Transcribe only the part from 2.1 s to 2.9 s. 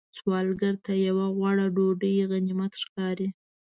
غنیمت